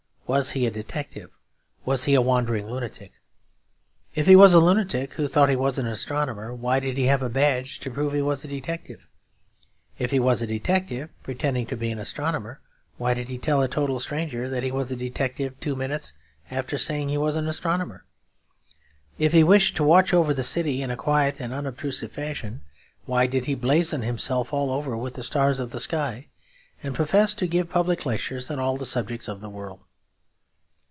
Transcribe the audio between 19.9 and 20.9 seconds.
over the city in